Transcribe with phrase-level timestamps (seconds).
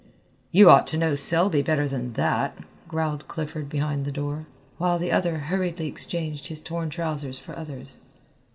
[0.51, 2.57] "You ought to know Selby better than that,"
[2.87, 4.47] growled Clifford behind the door,
[4.79, 7.99] while the other hurriedly exchanged his torn trousers for others.